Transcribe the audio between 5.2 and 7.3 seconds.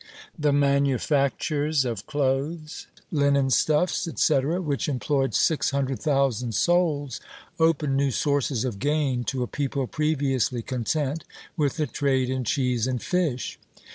six hundred thousand souls,